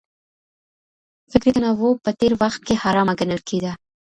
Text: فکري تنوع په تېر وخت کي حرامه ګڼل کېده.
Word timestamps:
فکري 1.31 1.51
تنوع 1.55 1.93
په 2.03 2.11
تېر 2.19 2.31
وخت 2.41 2.61
کي 2.67 2.75
حرامه 2.83 3.13
ګڼل 3.19 3.41
کېده. 3.49 3.71